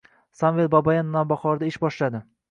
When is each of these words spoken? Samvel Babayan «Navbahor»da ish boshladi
Samvel 0.37 0.69
Babayan 0.75 1.11
«Navbahor»da 1.15 1.69
ish 1.73 1.77
boshladi 1.85 2.23